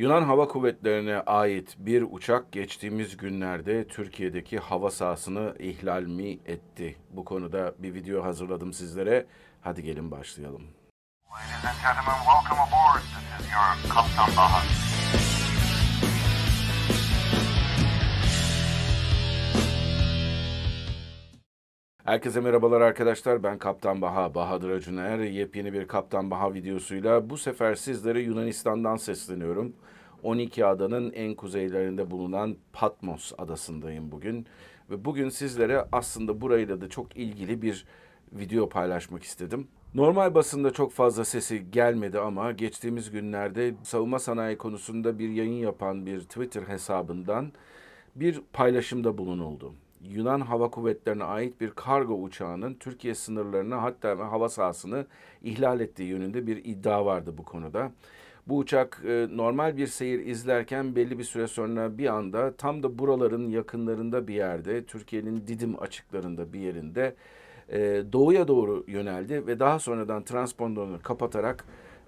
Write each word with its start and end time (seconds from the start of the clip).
Yunan 0.00 0.22
Hava 0.22 0.48
Kuvvetleri'ne 0.48 1.20
ait 1.20 1.76
bir 1.78 2.04
uçak 2.10 2.52
geçtiğimiz 2.52 3.16
günlerde 3.16 3.86
Türkiye'deki 3.88 4.58
hava 4.58 4.90
sahasını 4.90 5.54
ihlal 5.58 6.02
mi 6.02 6.38
etti? 6.46 6.96
Bu 7.10 7.24
konuda 7.24 7.74
bir 7.78 7.94
video 7.94 8.24
hazırladım 8.24 8.72
sizlere. 8.72 9.26
Hadi 9.60 9.82
gelin 9.82 10.10
başlayalım. 10.10 10.62
Ladies 11.30 11.64
and 11.64 11.76
gentlemen, 11.82 12.18
welcome 12.24 12.60
aboard. 12.60 13.02
This 13.02 13.46
is 13.46 13.52
your 13.52 13.94
Kaptan 13.94 14.36
Baha. 14.36 14.89
Herkese 22.04 22.40
merhabalar 22.40 22.80
arkadaşlar. 22.80 23.42
Ben 23.42 23.58
Kaptan 23.58 24.02
Baha, 24.02 24.34
Bahadır 24.34 24.70
Acuner. 24.70 25.18
Yepyeni 25.18 25.72
bir 25.72 25.88
Kaptan 25.88 26.30
Baha 26.30 26.54
videosuyla 26.54 27.30
bu 27.30 27.38
sefer 27.38 27.74
sizlere 27.74 28.20
Yunanistan'dan 28.20 28.96
sesleniyorum. 28.96 29.72
12 30.22 30.66
adanın 30.66 31.12
en 31.12 31.34
kuzeylerinde 31.34 32.10
bulunan 32.10 32.56
Patmos 32.72 33.32
adasındayım 33.38 34.12
bugün. 34.12 34.46
Ve 34.90 35.04
bugün 35.04 35.28
sizlere 35.28 35.84
aslında 35.92 36.40
burayla 36.40 36.80
da 36.80 36.88
çok 36.88 37.16
ilgili 37.16 37.62
bir 37.62 37.84
video 38.32 38.68
paylaşmak 38.68 39.22
istedim. 39.22 39.68
Normal 39.94 40.34
basında 40.34 40.70
çok 40.70 40.92
fazla 40.92 41.24
sesi 41.24 41.70
gelmedi 41.70 42.18
ama 42.18 42.52
geçtiğimiz 42.52 43.10
günlerde 43.10 43.74
savunma 43.82 44.18
sanayi 44.18 44.58
konusunda 44.58 45.18
bir 45.18 45.28
yayın 45.28 45.58
yapan 45.62 46.06
bir 46.06 46.20
Twitter 46.20 46.62
hesabından 46.62 47.52
bir 48.16 48.40
paylaşımda 48.52 49.18
bulunuldu. 49.18 49.74
Yunan 50.02 50.40
Hava 50.40 50.70
Kuvvetleri'ne 50.70 51.24
ait 51.24 51.60
bir 51.60 51.70
kargo 51.70 52.14
uçağının 52.14 52.74
Türkiye 52.74 53.14
sınırlarını 53.14 53.74
hatta 53.74 54.18
hava 54.18 54.48
sahasını 54.48 55.06
ihlal 55.42 55.80
ettiği 55.80 56.08
yönünde 56.08 56.46
bir 56.46 56.64
iddia 56.64 57.06
vardı 57.06 57.34
bu 57.38 57.44
konuda. 57.44 57.92
Bu 58.46 58.58
uçak 58.58 59.02
e, 59.06 59.26
normal 59.32 59.76
bir 59.76 59.86
seyir 59.86 60.26
izlerken 60.26 60.96
belli 60.96 61.18
bir 61.18 61.24
süre 61.24 61.46
sonra 61.46 61.98
bir 61.98 62.06
anda 62.06 62.56
tam 62.56 62.82
da 62.82 62.98
buraların 62.98 63.48
yakınlarında 63.48 64.28
bir 64.28 64.34
yerde 64.34 64.84
Türkiye'nin 64.84 65.46
Didim 65.46 65.82
açıklarında 65.82 66.52
bir 66.52 66.60
yerinde 66.60 67.14
e, 67.68 67.78
doğuya 68.12 68.48
doğru 68.48 68.84
yöneldi 68.86 69.46
ve 69.46 69.60
daha 69.60 69.78
sonradan 69.78 70.24
transponderını 70.24 71.02
kapatarak 71.02 71.64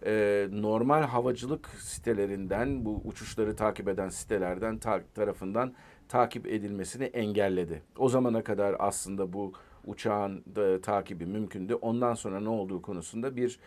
e, 0.06 0.47
normal 0.53 1.03
havacılık 1.03 1.69
sitelerinden 1.69 2.84
bu 2.84 3.01
uçuşları 3.05 3.56
takip 3.56 3.89
eden 3.89 4.09
sitelerden 4.09 4.79
ta- 4.79 5.03
tarafından 5.15 5.73
takip 6.13 6.47
edilmesini 6.47 7.05
engelledi. 7.05 7.83
O 7.99 8.09
zamana 8.09 8.45
kadar 8.45 8.77
aslında 8.79 9.33
bu 9.33 9.53
uçağın 9.87 10.45
da 10.57 10.81
takibi 10.81 11.27
mümkündü. 11.27 11.75
Ondan 11.75 12.15
sonra 12.15 12.41
ne 12.41 12.49
olduğu 12.49 12.83
konusunda 12.83 13.37
bir 13.37 13.59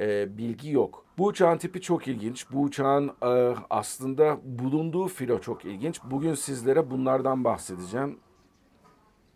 e, 0.00 0.38
bilgi 0.38 0.70
yok. 0.70 1.04
Bu 1.18 1.26
uçağın 1.26 1.58
tipi 1.58 1.80
çok 1.80 2.08
ilginç. 2.08 2.46
Bu 2.52 2.62
uçağın 2.62 3.08
e, 3.08 3.54
aslında 3.70 4.38
bulunduğu 4.44 5.08
filo 5.08 5.40
çok 5.40 5.64
ilginç. 5.64 6.00
Bugün 6.04 6.34
sizlere 6.34 6.90
bunlardan 6.90 7.44
bahsedeceğim. 7.44 8.18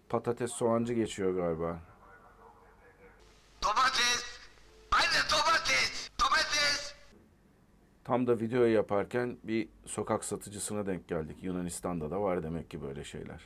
Patates 0.09 0.50
soğancı 0.50 0.94
geçiyor 0.94 1.34
galiba. 1.34 1.78
Tam 8.06 8.26
da 8.26 8.40
videoyu 8.40 8.74
yaparken 8.74 9.36
bir 9.44 9.68
sokak 9.86 10.24
satıcısına 10.24 10.86
denk 10.86 11.08
geldik. 11.08 11.36
Yunanistan'da 11.42 12.10
da 12.10 12.22
var 12.22 12.42
demek 12.42 12.70
ki 12.70 12.82
böyle 12.82 13.04
şeyler. 13.04 13.40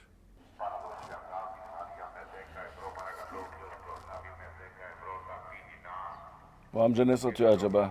Bu 6.75 6.83
amca 6.83 7.05
ne 7.05 7.17
satıyor 7.17 7.50
acaba? 7.50 7.91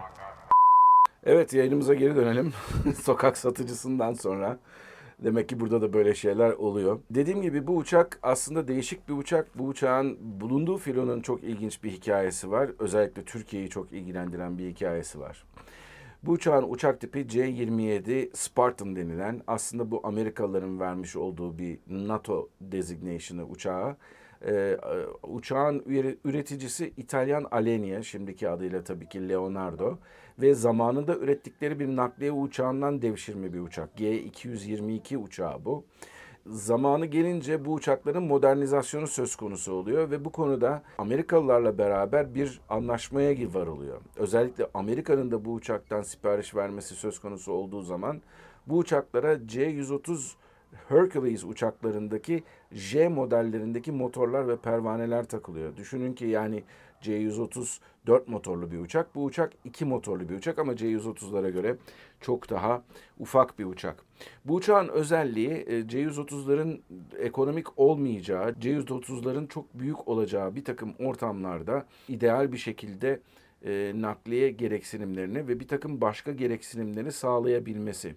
Evet 1.23 1.53
yayınımıza 1.53 1.93
geri 1.93 2.15
dönelim. 2.15 2.53
Sokak 3.01 3.37
satıcısından 3.37 4.13
sonra. 4.13 4.59
Demek 5.19 5.49
ki 5.49 5.59
burada 5.59 5.81
da 5.81 5.93
böyle 5.93 6.15
şeyler 6.15 6.51
oluyor. 6.51 6.99
Dediğim 7.09 7.41
gibi 7.41 7.67
bu 7.67 7.77
uçak 7.77 8.19
aslında 8.23 8.67
değişik 8.67 9.09
bir 9.09 9.13
uçak. 9.13 9.57
Bu 9.57 9.63
uçağın 9.63 10.17
bulunduğu 10.41 10.77
filonun 10.77 11.21
çok 11.21 11.43
ilginç 11.43 11.83
bir 11.83 11.91
hikayesi 11.91 12.51
var. 12.51 12.69
Özellikle 12.79 13.25
Türkiye'yi 13.25 13.69
çok 13.69 13.91
ilgilendiren 13.91 14.57
bir 14.57 14.69
hikayesi 14.69 15.19
var. 15.19 15.43
Bu 16.23 16.31
uçağın 16.31 16.65
uçak 16.69 17.01
tipi 17.01 17.27
C-27 17.27 18.29
Spartan 18.33 18.95
denilen 18.95 19.41
aslında 19.47 19.91
bu 19.91 20.01
Amerikalıların 20.03 20.79
vermiş 20.79 21.15
olduğu 21.15 21.57
bir 21.57 21.79
NATO 21.87 22.49
designation'ı 22.61 23.45
uçağı. 23.47 23.97
Ee, 24.45 24.77
uçağın 25.23 25.79
üre- 25.79 26.17
üreticisi 26.25 26.93
İtalyan 26.97 27.45
Alenia, 27.51 28.01
şimdiki 28.01 28.49
adıyla 28.49 28.83
tabii 28.83 29.09
ki 29.09 29.29
Leonardo 29.29 29.97
ve 30.39 30.53
zamanında 30.53 31.15
ürettikleri 31.15 31.79
bir 31.79 31.87
nakliye 31.87 32.31
uçağından 32.31 33.01
devşirme 33.01 33.53
bir 33.53 33.59
uçak. 33.59 33.97
G-222 33.97 35.17
uçağı 35.17 35.65
bu. 35.65 35.83
Zamanı 36.45 37.05
gelince 37.05 37.65
bu 37.65 37.73
uçakların 37.73 38.23
modernizasyonu 38.23 39.07
söz 39.07 39.35
konusu 39.35 39.73
oluyor 39.73 40.11
ve 40.11 40.25
bu 40.25 40.31
konuda 40.31 40.83
Amerikalılarla 40.97 41.77
beraber 41.77 42.35
bir 42.35 42.61
anlaşmaya 42.69 43.53
varılıyor. 43.53 44.01
Özellikle 44.15 44.67
Amerika'nın 44.73 45.31
da 45.31 45.45
bu 45.45 45.53
uçaktan 45.53 46.01
sipariş 46.01 46.55
vermesi 46.55 46.95
söz 46.95 47.19
konusu 47.19 47.51
olduğu 47.51 47.81
zaman 47.81 48.21
bu 48.67 48.77
uçaklara 48.77 49.47
C-130 49.47 50.33
Hercules 50.87 51.43
uçaklarındaki 51.43 52.43
J 52.71 53.07
modellerindeki 53.07 53.91
motorlar 53.91 54.47
ve 54.47 54.57
pervaneler 54.57 55.25
takılıyor. 55.25 55.77
Düşünün 55.77 56.13
ki 56.13 56.25
yani 56.25 56.63
C-130 57.01 57.79
4 58.07 58.27
motorlu 58.27 58.71
bir 58.71 58.79
uçak. 58.79 59.15
Bu 59.15 59.23
uçak 59.23 59.53
2 59.63 59.85
motorlu 59.85 60.29
bir 60.29 60.35
uçak 60.35 60.59
ama 60.59 60.75
C-130'lara 60.75 61.49
göre 61.49 61.75
çok 62.21 62.49
daha 62.49 62.83
ufak 63.19 63.59
bir 63.59 63.65
uçak. 63.65 64.03
Bu 64.45 64.55
uçağın 64.55 64.87
özelliği 64.87 65.65
e, 65.67 65.87
C-130'ların 65.87 66.79
ekonomik 67.19 67.79
olmayacağı, 67.79 68.59
C-130'ların 68.59 69.47
çok 69.47 69.79
büyük 69.79 70.07
olacağı 70.07 70.55
bir 70.55 70.65
takım 70.65 70.93
ortamlarda 70.99 71.85
ideal 72.07 72.51
bir 72.51 72.57
şekilde 72.57 73.19
e, 73.65 73.91
nakliye 73.95 74.49
gereksinimlerini 74.49 75.47
ve 75.47 75.59
bir 75.59 75.67
takım 75.67 76.01
başka 76.01 76.31
gereksinimlerini 76.31 77.11
sağlayabilmesi. 77.11 78.15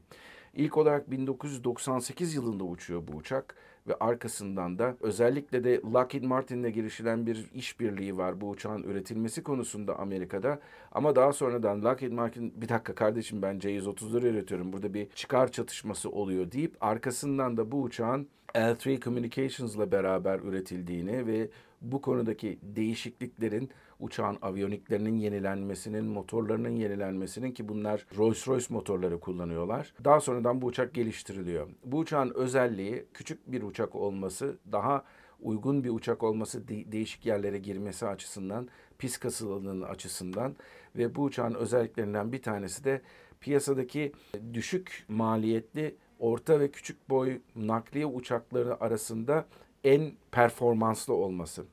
İlk 0.55 0.77
olarak 0.77 1.11
1998 1.11 2.35
yılında 2.35 2.65
uçuyor 2.65 3.03
bu 3.09 3.17
uçak 3.17 3.55
ve 3.89 3.95
arkasından 4.01 4.79
da 4.79 4.97
özellikle 5.01 5.65
de 5.65 5.81
Lockheed 5.95 6.25
Martin'le 6.25 6.73
girişilen 6.73 7.27
bir 7.27 7.51
işbirliği 7.55 8.17
var 8.17 8.41
bu 8.41 8.49
uçağın 8.49 8.83
üretilmesi 8.83 9.43
konusunda 9.43 9.99
Amerika'da. 9.99 10.61
Ama 10.93 11.17
daha 11.17 11.33
sonradan 11.33 11.85
Lockheed 11.85 12.13
Martin 12.13 12.61
bir 12.61 12.69
dakika 12.69 12.95
kardeşim 12.95 13.43
ben 13.43 13.59
C-130'ları 13.59 14.27
üretiyorum 14.27 14.73
burada 14.73 14.95
bir 14.95 15.09
çıkar 15.11 15.53
çatışması 15.53 16.11
oluyor 16.11 16.53
deyip 16.53 16.77
arkasından 16.81 17.57
da 17.57 17.73
bu 17.73 17.83
uçağın 17.83 18.29
L3 18.55 19.01
Communications'la 19.01 19.93
beraber 19.93 20.39
üretildiğini 20.39 21.27
ve 21.27 21.51
bu 21.81 22.01
konudaki 22.01 22.59
değişikliklerin 22.63 23.71
uçağın 24.03 24.39
aviyoniklerinin 24.43 25.17
yenilenmesinin, 25.17 26.05
motorlarının 26.05 26.77
yenilenmesinin 26.77 27.53
ki 27.53 27.69
bunlar 27.69 28.07
Rolls-Royce 28.17 28.73
motorları 28.73 29.21
kullanıyorlar. 29.21 29.95
Daha 30.05 30.21
sonradan 30.21 30.63
bu 30.63 30.67
uçak 30.67 30.95
geliştiriliyor. 30.95 31.69
Bu 31.85 31.99
uçağın 31.99 32.33
özelliği 32.35 33.07
küçük 33.15 33.53
bir 33.53 33.63
uçak 33.63 33.95
olması, 33.95 34.59
daha 34.73 35.05
uygun 35.41 35.85
bir 35.85 35.91
uçak 35.91 36.23
olması, 36.23 36.69
de- 36.69 36.93
değişik 36.93 37.27
yerlere 37.27 37.59
girmesi 37.59 38.07
açısından, 38.07 38.69
pis 38.99 39.19
kasılığının 39.19 39.83
açısından 39.83 40.57
ve 40.97 41.15
bu 41.15 41.23
uçağın 41.23 41.55
özelliklerinden 41.55 42.33
bir 42.33 42.43
tanesi 42.43 42.85
de 42.85 43.03
piyasadaki 43.41 44.13
düşük 44.53 45.05
maliyetli 45.09 45.97
orta 46.19 46.61
ve 46.61 46.71
küçük 46.71 47.11
boy 47.11 47.41
nakliye 47.57 48.07
uçakları 48.07 48.81
arasında 48.85 49.47
en 49.85 50.13
performanslı 50.33 51.15
olması. 51.15 51.65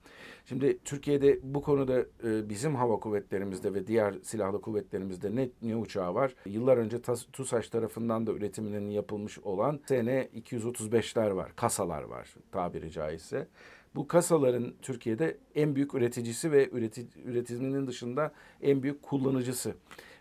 Şimdi 0.46 0.78
Türkiye'de 0.86 1.40
bu 1.44 1.62
konuda 1.62 2.00
e, 2.00 2.50
bizim 2.50 2.76
hava 2.76 3.00
kuvvetlerimizde 3.00 3.74
ve 3.74 3.88
diğer 3.88 4.16
silahlı 4.24 4.62
kuvvetlerimizde 4.62 5.36
ne, 5.36 5.50
ne 5.62 5.76
uçağı 5.76 6.16
var? 6.16 6.36
Yıllar 6.46 6.78
önce 6.78 6.98
Tas- 6.98 7.32
TUSAŞ 7.34 7.70
tarafından 7.70 8.28
da 8.28 8.32
üretiminin 8.32 8.90
yapılmış 8.90 9.40
olan 9.40 9.80
SN-235'ler 9.88 11.36
var, 11.36 11.52
kasalar 11.56 12.04
var 12.04 12.36
tabiri 12.52 12.92
caizse. 12.92 13.48
Bu 13.96 14.08
kasaların 14.08 14.74
Türkiye'de 14.82 15.38
en 15.56 15.76
büyük 15.76 15.94
üreticisi 15.94 16.52
ve 16.52 16.70
üreti, 16.70 17.08
üretiminin 17.26 17.88
dışında 17.88 18.32
en 18.62 18.84
büyük 18.84 19.02
kullanıcısı. 19.02 19.74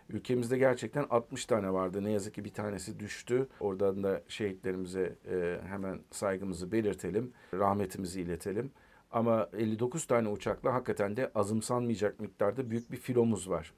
Ülkemizde 0.09 0.57
gerçekten 0.57 1.05
60 1.09 1.45
tane 1.45 1.73
vardı. 1.73 2.03
Ne 2.03 2.11
yazık 2.11 2.33
ki 2.33 2.45
bir 2.45 2.53
tanesi 2.53 2.99
düştü. 2.99 3.47
Oradan 3.59 4.03
da 4.03 4.21
şehitlerimize 4.27 5.15
e, 5.31 5.59
hemen 5.67 5.99
saygımızı 6.11 6.71
belirtelim, 6.71 7.33
rahmetimizi 7.53 8.21
iletelim. 8.21 8.71
Ama 9.11 9.49
59 9.53 10.05
tane 10.05 10.29
uçakla 10.29 10.73
hakikaten 10.73 11.17
de 11.17 11.31
azımsanmayacak 11.35 12.19
miktarda 12.19 12.69
büyük 12.69 12.91
bir 12.91 12.97
filomuz 12.97 13.49
var. 13.49 13.73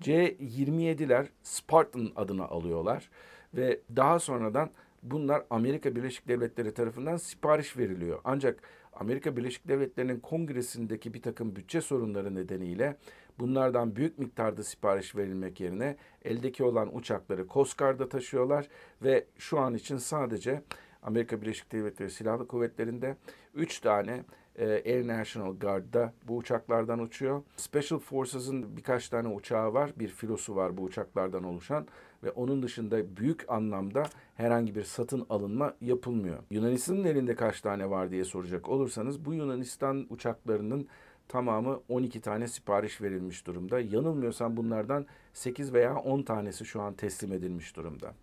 C-27'ler 0.00 1.26
Spartan 1.42 2.12
adını 2.16 2.44
alıyorlar 2.44 3.10
ve 3.54 3.80
daha 3.96 4.18
sonradan 4.18 4.70
bunlar 5.02 5.44
Amerika 5.50 5.96
Birleşik 5.96 6.28
Devletleri 6.28 6.74
tarafından 6.74 7.16
sipariş 7.16 7.76
veriliyor. 7.76 8.20
Ancak 8.24 8.62
Amerika 8.92 9.36
Birleşik 9.36 9.68
Devletleri'nin 9.68 10.20
kongresindeki 10.20 11.14
bir 11.14 11.22
takım 11.22 11.56
bütçe 11.56 11.80
sorunları 11.80 12.34
nedeniyle 12.34 12.96
bunlardan 13.42 13.96
büyük 13.96 14.18
miktarda 14.18 14.62
sipariş 14.62 15.16
verilmek 15.16 15.60
yerine 15.60 15.96
eldeki 16.24 16.64
olan 16.64 16.96
uçakları 16.96 17.46
Coast 17.48 17.78
Guard'a 17.78 18.08
taşıyorlar 18.08 18.68
ve 19.02 19.26
şu 19.38 19.58
an 19.58 19.74
için 19.74 19.96
sadece 19.96 20.62
Amerika 21.02 21.42
Birleşik 21.42 21.72
Devletleri 21.72 22.10
Silahlı 22.10 22.46
Kuvvetleri'nde 22.46 23.16
3 23.54 23.80
tane 23.80 24.24
e, 24.56 24.66
Air 24.66 25.08
National 25.08 25.56
Guard'da 25.56 26.12
bu 26.28 26.36
uçaklardan 26.36 26.98
uçuyor. 26.98 27.42
Special 27.56 28.00
Forces'ın 28.00 28.76
birkaç 28.76 29.08
tane 29.08 29.28
uçağı 29.28 29.74
var. 29.74 29.92
Bir 29.96 30.08
filosu 30.08 30.56
var 30.56 30.76
bu 30.76 30.82
uçaklardan 30.82 31.44
oluşan 31.44 31.86
ve 32.22 32.30
onun 32.30 32.62
dışında 32.62 33.16
büyük 33.16 33.44
anlamda 33.48 34.02
herhangi 34.34 34.74
bir 34.74 34.82
satın 34.82 35.26
alınma 35.30 35.74
yapılmıyor. 35.80 36.38
Yunanistan'ın 36.50 37.04
elinde 37.04 37.34
kaç 37.34 37.60
tane 37.60 37.90
var 37.90 38.10
diye 38.10 38.24
soracak 38.24 38.68
olursanız 38.68 39.24
bu 39.24 39.34
Yunanistan 39.34 40.06
uçaklarının 40.10 40.88
tamamı 41.32 41.80
12 41.88 42.20
tane 42.20 42.48
sipariş 42.48 43.02
verilmiş 43.02 43.46
durumda. 43.46 43.80
Yanılmıyorsam 43.80 44.56
bunlardan 44.56 45.06
8 45.32 45.72
veya 45.72 45.96
10 45.96 46.22
tanesi 46.22 46.64
şu 46.64 46.82
an 46.82 46.94
teslim 46.94 47.32
edilmiş 47.32 47.76
durumda. 47.76 48.14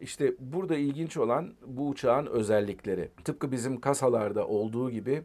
İşte 0.00 0.34
burada 0.40 0.76
ilginç 0.76 1.16
olan 1.16 1.54
bu 1.66 1.88
uçağın 1.88 2.26
özellikleri. 2.26 3.10
Tıpkı 3.24 3.52
bizim 3.52 3.80
kasalarda 3.80 4.46
olduğu 4.46 4.90
gibi 4.90 5.22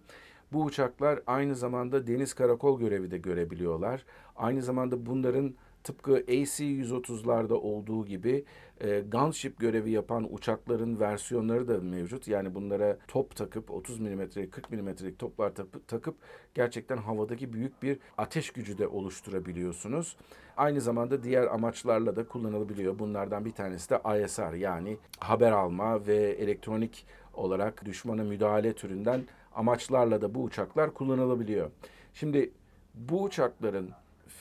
bu 0.53 0.63
uçaklar 0.63 1.19
aynı 1.27 1.55
zamanda 1.55 2.07
deniz 2.07 2.33
karakol 2.33 2.79
görevi 2.79 3.11
de 3.11 3.17
görebiliyorlar. 3.17 4.05
Aynı 4.35 4.61
zamanda 4.61 5.05
bunların 5.05 5.55
tıpkı 5.83 6.11
AC-130'larda 6.27 7.53
olduğu 7.53 8.05
gibi 8.05 8.45
e, 8.81 9.01
gunship 9.01 9.59
görevi 9.59 9.91
yapan 9.91 10.33
uçakların 10.33 10.99
versiyonları 10.99 11.67
da 11.67 11.79
mevcut. 11.79 12.27
Yani 12.27 12.55
bunlara 12.55 12.97
top 13.07 13.35
takıp 13.35 13.71
30 13.71 13.99
milimetrelik 13.99 14.51
40 14.51 14.71
milimetrelik 14.71 15.19
toplar 15.19 15.51
takıp, 15.87 16.15
gerçekten 16.53 16.97
havadaki 16.97 17.53
büyük 17.53 17.83
bir 17.83 17.99
ateş 18.17 18.51
gücü 18.51 18.77
de 18.77 18.87
oluşturabiliyorsunuz. 18.87 20.15
Aynı 20.57 20.81
zamanda 20.81 21.23
diğer 21.23 21.47
amaçlarla 21.47 22.15
da 22.15 22.27
kullanılabiliyor. 22.27 22.99
Bunlardan 22.99 23.45
bir 23.45 23.51
tanesi 23.51 23.89
de 23.89 24.23
ISR 24.23 24.53
yani 24.53 24.97
haber 25.19 25.51
alma 25.51 26.07
ve 26.07 26.15
elektronik 26.15 27.05
olarak 27.33 27.85
düşmana 27.85 28.23
müdahale 28.23 28.73
türünden 28.73 29.23
amaçlarla 29.55 30.21
da 30.21 30.35
bu 30.35 30.43
uçaklar 30.43 30.93
kullanılabiliyor. 30.93 31.71
Şimdi 32.13 32.51
bu 32.93 33.23
uçakların 33.23 33.89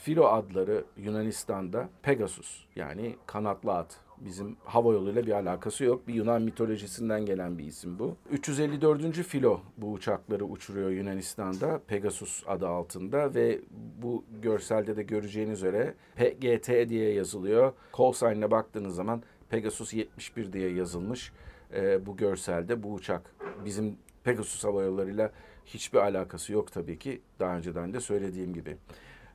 filo 0.02 0.25
adları 0.25 0.84
Yunanistan'da 0.96 1.88
Pegasus 2.02 2.64
yani 2.76 3.16
kanatlı 3.26 3.72
at. 3.72 4.00
Bizim 4.19 4.56
hava 4.64 4.92
yoluyla 4.92 5.26
bir 5.26 5.32
alakası 5.32 5.84
yok. 5.84 6.08
Bir 6.08 6.14
Yunan 6.14 6.42
mitolojisinden 6.42 7.26
gelen 7.26 7.58
bir 7.58 7.64
isim 7.64 7.98
bu. 7.98 8.16
354. 8.31 9.12
filo 9.12 9.60
bu 9.76 9.92
uçakları 9.92 10.44
uçuruyor 10.44 10.90
Yunanistan'da 10.90 11.81
Pegasus 11.87 12.42
adı 12.46 12.69
altında 12.69 13.34
ve 13.34 13.60
bu 14.02 14.25
görselde 14.42 14.96
de 14.96 15.02
göreceğiniz 15.02 15.58
üzere 15.58 15.94
PGT 16.16 16.88
diye 16.88 17.12
yazılıyor. 17.12 17.72
Call 17.98 18.12
sign'ine 18.12 18.50
baktığınız 18.50 18.94
zaman 18.94 19.22
Pegasus 19.48 19.94
71 19.94 20.52
diye 20.52 20.70
yazılmış 20.70 21.32
e, 21.75 22.06
bu 22.06 22.16
görselde 22.16 22.82
bu 22.82 22.92
uçak. 22.92 23.34
Bizim 23.64 23.96
Pegasus 24.25 24.64
hava 24.64 24.82
yollarıyla 24.82 25.32
hiçbir 25.66 25.98
alakası 25.98 26.52
yok 26.52 26.72
tabii 26.72 26.98
ki. 26.98 27.20
Daha 27.38 27.56
önceden 27.56 27.94
de 27.94 28.00
söylediğim 28.00 28.54
gibi. 28.54 28.76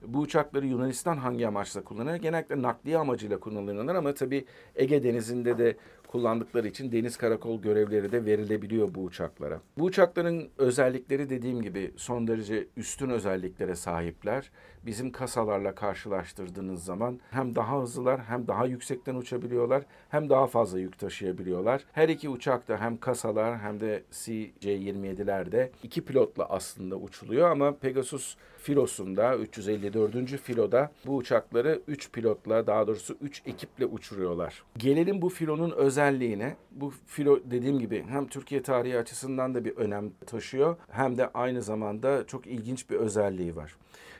Bu 0.07 0.19
uçakları 0.19 0.67
Yunanistan 0.67 1.17
hangi 1.17 1.47
amaçla 1.47 1.83
kullanıyor? 1.83 2.15
Genellikle 2.15 2.61
nakliye 2.61 2.97
amacıyla 2.97 3.39
kullanılırlar 3.39 3.95
ama 3.95 4.13
tabii 4.13 4.45
Ege 4.75 5.03
Denizi'nde 5.03 5.57
de 5.57 5.77
kullandıkları 6.07 6.67
için 6.67 6.91
deniz 6.91 7.17
karakol 7.17 7.61
görevleri 7.61 8.11
de 8.11 8.25
verilebiliyor 8.25 8.95
bu 8.95 9.03
uçaklara. 9.03 9.61
Bu 9.77 9.83
uçakların 9.83 10.49
özellikleri 10.57 11.29
dediğim 11.29 11.61
gibi 11.61 11.91
son 11.95 12.27
derece 12.27 12.67
üstün 12.77 13.09
özelliklere 13.09 13.75
sahipler. 13.75 14.51
Bizim 14.85 15.11
kasalarla 15.11 15.75
karşılaştırdığınız 15.75 16.83
zaman 16.83 17.19
hem 17.31 17.55
daha 17.55 17.81
hızlılar 17.81 18.21
hem 18.23 18.47
daha 18.47 18.65
yüksekten 18.65 19.15
uçabiliyorlar 19.15 19.83
hem 20.09 20.29
daha 20.29 20.47
fazla 20.47 20.79
yük 20.79 20.99
taşıyabiliyorlar. 20.99 21.85
Her 21.91 22.09
iki 22.09 22.29
uçak 22.29 22.67
da 22.67 22.81
hem 22.81 22.97
kasalar 22.97 23.59
hem 23.59 23.79
de 23.79 24.03
CC-27'lerde 24.11 25.69
iki 25.83 26.05
pilotla 26.05 26.45
aslında 26.49 26.95
uçuluyor 26.95 27.49
ama 27.49 27.75
Pegasus 27.75 28.35
filosunda 28.57 29.37
354. 29.37 30.27
filoda 30.37 30.91
bu 31.05 31.15
uçakları 31.15 31.81
3 31.87 32.11
pilotla 32.11 32.67
daha 32.67 32.87
doğrusu 32.87 33.17
3 33.21 33.41
ekiple 33.45 33.85
uçuruyorlar. 33.85 34.63
Gelelim 34.77 35.21
bu 35.21 35.29
filonun 35.29 35.71
özelliğine. 35.71 36.55
Bu 36.71 36.93
filo 37.05 37.39
dediğim 37.45 37.79
gibi 37.79 38.05
hem 38.09 38.27
Türkiye 38.27 38.61
tarihi 38.61 38.97
açısından 38.97 39.55
da 39.55 39.65
bir 39.65 39.77
önem 39.77 40.11
taşıyor 40.25 40.77
hem 40.91 41.17
de 41.17 41.29
aynı 41.33 41.61
zamanda 41.61 42.27
çok 42.27 42.47
ilginç 42.47 42.89
bir 42.89 42.95
özelliği 42.95 43.55
var. 43.55 43.75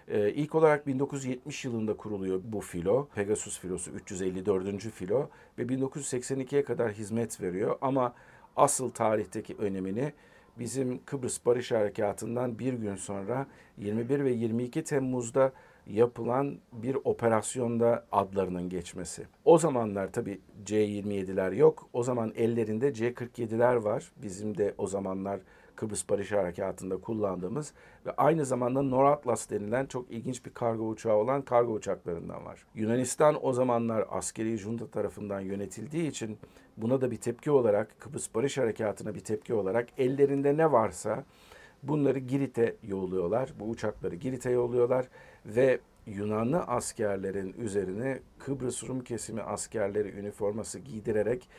Ee, 0.08 0.30
ilk 0.30 0.56
olarak 0.56 0.88
1970 0.88 1.66
yılında 1.66 1.98
kuruluyor 1.98 2.42
bu 2.44 2.62
filo. 2.62 3.08
Pegasus 3.16 3.60
filosu 3.60 3.92
354. 3.92 4.80
filo 4.80 5.30
ve 5.58 5.64
1982'ye 5.64 6.64
kadar 6.64 6.92
hizmet 6.92 7.42
veriyor 7.42 7.78
ama 7.82 8.14
asıl 8.56 8.90
tarihteki 8.90 9.56
önemini 9.60 10.14
bizim 10.60 11.06
Kıbrıs 11.06 11.46
Barış 11.46 11.72
Harekatı'ndan 11.72 12.60
bir 12.60 12.74
gün 12.74 12.96
sonra 12.96 13.48
21 13.78 14.24
ve 14.24 14.32
22 14.32 14.84
Temmuz'da 14.84 15.54
yapılan 15.88 16.58
bir 16.72 16.98
operasyonda 17.04 18.06
adlarının 18.12 18.70
geçmesi. 18.70 19.28
O 19.46 19.58
zamanlar 19.58 20.12
tabii 20.12 20.42
C-27'ler 20.66 21.56
yok. 21.56 21.90
O 21.94 22.04
zaman 22.04 22.34
ellerinde 22.36 22.94
C-47'ler 22.94 23.76
var. 23.76 24.12
Bizim 24.18 24.58
de 24.58 24.74
o 24.78 24.88
zamanlar 24.88 25.40
Kıbrıs 25.76 26.10
Barış 26.10 26.32
Harekatı'nda 26.32 26.98
kullandığımız 26.98 27.74
ve 28.06 28.12
aynı 28.12 28.46
zamanda 28.46 28.82
Nor 28.82 29.06
Atlas 29.06 29.50
denilen 29.50 29.86
çok 29.86 30.12
ilginç 30.12 30.46
bir 30.46 30.54
kargo 30.54 30.88
uçağı 30.88 31.16
olan 31.16 31.42
kargo 31.42 31.74
uçaklarından 31.74 32.46
var. 32.46 32.66
Yunanistan 32.76 33.46
o 33.46 33.54
zamanlar 33.54 34.06
askeri 34.10 34.58
junta 34.58 34.88
tarafından 34.88 35.40
yönetildiği 35.40 36.08
için 36.10 36.38
buna 36.78 37.02
da 37.02 37.12
bir 37.12 37.18
tepki 37.18 37.52
olarak 37.52 38.00
Kıbrıs 38.00 38.36
Barış 38.36 38.58
Harekatı'na 38.58 39.16
bir 39.16 39.20
tepki 39.20 39.54
olarak 39.54 39.90
ellerinde 39.98 40.58
ne 40.58 40.72
varsa 40.72 41.24
bunları 41.88 42.20
Girit'e 42.20 42.76
yolluyorlar. 42.84 43.54
Bu 43.60 43.66
uçakları 43.66 44.16
Girit'e 44.16 44.52
yolluyorlar 44.52 45.08
ve 45.46 45.80
Yunanlı 46.06 46.60
askerlerin 46.60 47.54
üzerine 47.54 48.20
Kıbrıs 48.40 48.84
Rum 48.84 49.00
kesimi 49.00 49.42
askerleri 49.42 50.10
üniforması 50.20 50.80
giydirerek 50.80 51.50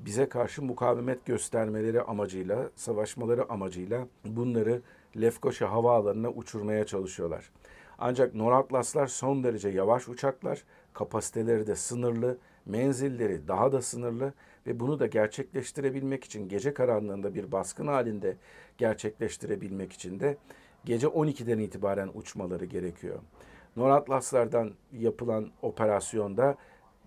bize 0.00 0.28
karşı 0.28 0.62
mukavemet 0.62 1.26
göstermeleri 1.26 2.02
amacıyla, 2.02 2.70
savaşmaları 2.76 3.52
amacıyla 3.52 4.06
bunları 4.24 4.82
Lefkoşa 5.20 5.70
havaalanına 5.70 6.30
uçurmaya 6.30 6.86
çalışıyorlar. 6.86 7.50
Ancak 7.98 8.34
Noratlaslar 8.34 9.06
son 9.06 9.44
derece 9.44 9.68
yavaş 9.68 10.08
uçaklar, 10.08 10.64
kapasiteleri 10.92 11.66
de 11.66 11.76
sınırlı, 11.76 12.38
menzilleri 12.66 13.48
daha 13.48 13.72
da 13.72 13.82
sınırlı 13.82 14.32
ve 14.66 14.80
bunu 14.80 15.00
da 15.00 15.06
gerçekleştirebilmek 15.06 16.24
için 16.24 16.48
gece 16.48 16.74
karanlığında 16.74 17.34
bir 17.34 17.52
baskın 17.52 17.86
halinde 17.86 18.36
gerçekleştirebilmek 18.78 19.92
için 19.92 20.20
de 20.20 20.36
gece 20.84 21.06
12'den 21.06 21.58
itibaren 21.58 22.10
uçmaları 22.14 22.64
gerekiyor. 22.64 23.18
Noratlaslardan 23.76 24.70
yapılan 24.92 25.50
operasyonda 25.62 26.56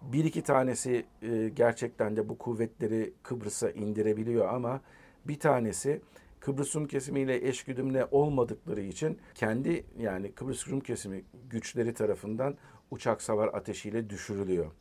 bir 0.02 0.26
iki 0.26 0.42
tanesi 0.42 1.06
e, 1.22 1.50
gerçekten 1.50 2.16
de 2.16 2.30
bu 2.30 2.38
kuvvetleri 2.38 3.14
Kıbrıs'a 3.24 3.70
indirebiliyor 3.70 4.54
ama 4.54 4.82
bir 5.26 5.40
tanesi 5.40 6.02
Kıbrıs 6.40 6.76
Rum 6.76 6.88
kesimiyle 6.88 7.48
eşgüdümle 7.48 8.08
olmadıkları 8.12 8.82
için 8.82 9.20
kendi 9.36 9.86
yani 10.00 10.32
Kıbrıs 10.32 10.68
Rum 10.68 10.80
kesimi 10.80 11.24
güçleri 11.50 11.94
tarafından 11.94 12.56
uçak 12.92 13.22
savar 13.22 13.48
ateşiyle 13.48 14.10
düşürülüyor. 14.10 14.72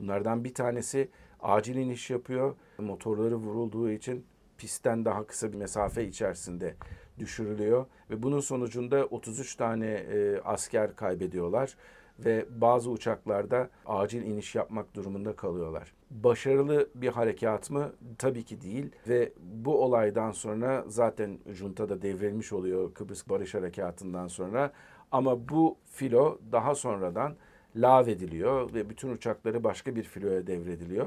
Bunlardan 0.00 0.44
bir 0.44 0.54
tanesi 0.54 1.08
acil 1.40 1.76
iniş 1.76 2.10
yapıyor. 2.10 2.56
Motorları 2.78 3.36
vurulduğu 3.36 3.90
için 3.90 4.26
pistten 4.58 5.04
daha 5.04 5.26
kısa 5.26 5.52
bir 5.52 5.56
mesafe 5.56 6.04
içerisinde 6.04 6.74
düşürülüyor 7.18 7.86
ve 8.10 8.22
bunun 8.22 8.40
sonucunda 8.40 9.06
33 9.06 9.54
tane 9.54 9.86
e, 9.86 10.40
asker 10.44 10.96
kaybediyorlar 10.96 11.76
ve 12.18 12.46
bazı 12.50 12.90
uçaklarda 12.90 13.70
acil 13.86 14.22
iniş 14.22 14.54
yapmak 14.54 14.94
durumunda 14.94 15.36
kalıyorlar. 15.36 15.92
Başarılı 16.10 16.88
bir 16.94 17.08
harekat 17.08 17.70
mı? 17.70 17.92
Tabii 18.18 18.42
ki 18.42 18.60
değil 18.60 18.90
ve 19.08 19.32
bu 19.38 19.84
olaydan 19.84 20.30
sonra 20.30 20.84
zaten 20.88 21.38
junta 21.46 21.88
da 21.88 22.02
devrilmiş 22.02 22.52
oluyor 22.52 22.94
Kıbrıs 22.94 23.28
Barış 23.28 23.54
Harekatı'ndan 23.54 24.28
sonra 24.28 24.72
ama 25.12 25.48
bu 25.48 25.76
filo 25.86 26.38
daha 26.52 26.74
sonradan 26.74 27.36
lağvediliyor 27.76 28.74
ve 28.74 28.90
bütün 28.90 29.10
uçakları 29.10 29.64
başka 29.64 29.96
bir 29.96 30.02
filoya 30.02 30.46
devrediliyor. 30.46 31.06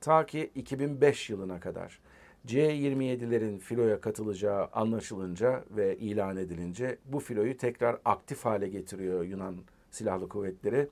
Ta 0.00 0.26
ki 0.26 0.50
2005 0.54 1.30
yılına 1.30 1.60
kadar. 1.60 1.98
C-27'lerin 2.46 3.58
filoya 3.58 4.00
katılacağı 4.00 4.68
anlaşılınca 4.72 5.64
ve 5.70 5.96
ilan 5.96 6.36
edilince 6.36 6.98
bu 7.04 7.20
filoyu 7.20 7.56
tekrar 7.56 7.96
aktif 8.04 8.44
hale 8.44 8.68
getiriyor 8.68 9.22
Yunan 9.22 9.56
Silahlı 9.94 10.28
Kuvvetleri 10.28 10.88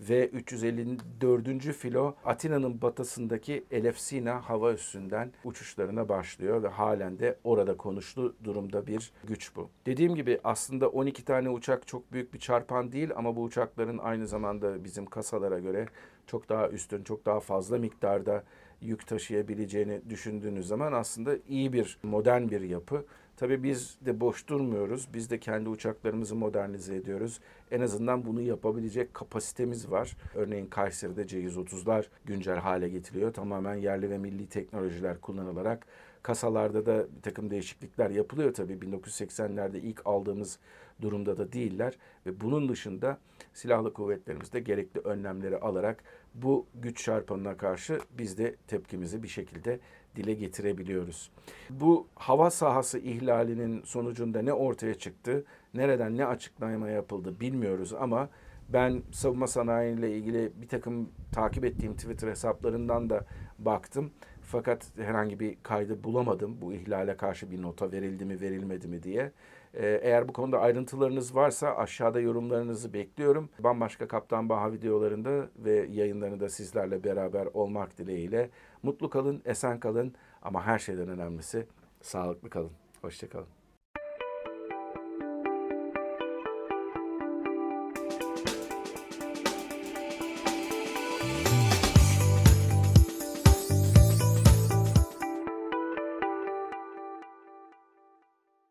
ve 0.00 0.28
354. 0.28 1.72
filo 1.72 2.14
Atina'nın 2.24 2.82
batısındaki 2.82 3.64
Elefsina 3.70 4.40
hava 4.48 4.72
üssünden 4.72 5.32
uçuşlarına 5.44 6.08
başlıyor 6.08 6.62
ve 6.62 6.68
halen 6.68 7.18
de 7.18 7.38
orada 7.44 7.76
konuşlu 7.76 8.34
durumda 8.44 8.86
bir 8.86 9.12
güç 9.24 9.56
bu. 9.56 9.70
Dediğim 9.86 10.14
gibi 10.14 10.40
aslında 10.44 10.88
12 10.88 11.24
tane 11.24 11.48
uçak 11.48 11.86
çok 11.86 12.12
büyük 12.12 12.34
bir 12.34 12.38
çarpan 12.38 12.92
değil 12.92 13.10
ama 13.16 13.36
bu 13.36 13.42
uçakların 13.42 13.98
aynı 13.98 14.26
zamanda 14.26 14.84
bizim 14.84 15.06
kasalara 15.06 15.58
göre 15.58 15.86
çok 16.26 16.48
daha 16.48 16.68
üstün, 16.68 17.04
çok 17.04 17.26
daha 17.26 17.40
fazla 17.40 17.78
miktarda 17.78 18.44
yük 18.80 19.06
taşıyabileceğini 19.06 20.00
düşündüğünüz 20.10 20.66
zaman 20.66 20.92
aslında 20.92 21.36
iyi 21.48 21.72
bir, 21.72 21.98
modern 22.02 22.48
bir 22.48 22.60
yapı. 22.60 23.04
Tabii 23.36 23.62
biz 23.62 23.98
de 24.00 24.20
boş 24.20 24.48
durmuyoruz. 24.48 25.08
Biz 25.14 25.30
de 25.30 25.40
kendi 25.40 25.68
uçaklarımızı 25.68 26.34
modernize 26.34 26.96
ediyoruz. 26.96 27.40
En 27.70 27.80
azından 27.80 28.26
bunu 28.26 28.40
yapabilecek 28.40 29.14
kapasitemiz 29.14 29.90
var. 29.90 30.16
Örneğin 30.34 30.66
Kayseri'de 30.66 31.26
C-130'lar 31.26 32.04
güncel 32.24 32.58
hale 32.58 32.88
getiriliyor. 32.88 33.32
Tamamen 33.32 33.74
yerli 33.74 34.10
ve 34.10 34.18
milli 34.18 34.46
teknolojiler 34.46 35.20
kullanılarak. 35.20 35.86
Kasalarda 36.22 36.86
da 36.86 37.06
bir 37.16 37.22
takım 37.22 37.50
değişiklikler 37.50 38.10
yapılıyor 38.10 38.54
tabii. 38.54 38.72
1980'lerde 38.72 39.78
ilk 39.78 40.06
aldığımız 40.06 40.58
durumda 41.02 41.38
da 41.38 41.52
değiller. 41.52 41.98
Ve 42.26 42.40
bunun 42.40 42.68
dışında 42.68 43.18
silahlı 43.54 43.92
kuvvetlerimiz 43.92 44.52
de 44.52 44.60
gerekli 44.60 45.00
önlemleri 45.00 45.56
alarak 45.56 46.04
bu 46.34 46.66
güç 46.74 47.04
çarpanına 47.04 47.56
karşı 47.56 48.00
biz 48.18 48.38
de 48.38 48.56
tepkimizi 48.66 49.22
bir 49.22 49.28
şekilde 49.28 49.80
dile 50.16 50.34
getirebiliyoruz. 50.34 51.30
Bu 51.70 52.06
hava 52.14 52.50
sahası 52.50 52.98
ihlalinin 52.98 53.82
sonucunda 53.82 54.42
ne 54.42 54.52
ortaya 54.52 54.94
çıktı, 54.94 55.44
nereden 55.74 56.16
ne 56.16 56.26
açıklama 56.26 56.88
yapıldı 56.88 57.40
bilmiyoruz 57.40 57.94
ama 57.94 58.28
ben 58.68 59.02
savunma 59.12 59.46
sanayiyle 59.46 60.16
ilgili 60.16 60.52
bir 60.62 60.68
takım 60.68 61.08
takip 61.32 61.64
ettiğim 61.64 61.94
Twitter 61.94 62.28
hesaplarından 62.28 63.10
da 63.10 63.26
baktım. 63.58 64.10
Fakat 64.42 64.86
herhangi 64.96 65.40
bir 65.40 65.56
kaydı 65.62 66.04
bulamadım 66.04 66.56
bu 66.60 66.72
ihlale 66.72 67.16
karşı 67.16 67.50
bir 67.50 67.62
nota 67.62 67.92
verildi 67.92 68.24
mi 68.24 68.40
verilmedi 68.40 68.88
mi 68.88 69.02
diye. 69.02 69.32
Ee, 69.76 70.00
Eğer 70.02 70.28
bu 70.28 70.32
konuda 70.32 70.60
ayrıntılarınız 70.60 71.34
varsa 71.36 71.76
aşağıda 71.76 72.20
yorumlarınızı 72.20 72.92
bekliyorum. 72.92 73.48
Bambaşka 73.58 74.08
Kaptan 74.08 74.48
Baha 74.48 74.72
videolarında 74.72 75.48
ve 75.58 75.86
yayınlarında 75.90 76.48
sizlerle 76.48 77.04
beraber 77.04 77.46
olmak 77.54 77.98
dileğiyle. 77.98 78.50
Mutlu 78.82 79.10
kalın, 79.10 79.42
esen 79.44 79.80
kalın 79.80 80.14
ama 80.42 80.66
her 80.66 80.78
şeyden 80.78 81.08
önemlisi 81.08 81.66
sağlıklı 82.02 82.50
kalın. 82.50 82.72
Hoşçakalın. 83.02 83.63